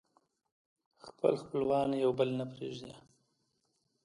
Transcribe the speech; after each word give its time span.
خپل 1.05 1.33
خپلوان 1.41 1.89
يو 2.03 2.11
بل 2.19 2.29
نه 2.39 2.45
پرېږدي 2.53 2.93